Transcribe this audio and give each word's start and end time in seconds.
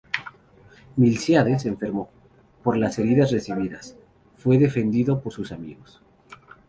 Milcíades, 0.95 1.67
enfermo, 1.67 2.09
por 2.63 2.75
las 2.75 2.97
heridas 2.97 3.31
recibidas, 3.31 3.95
fue 4.35 4.57
defendido 4.57 5.21
por 5.21 5.31
sus 5.31 5.51
amigos. 5.51 6.01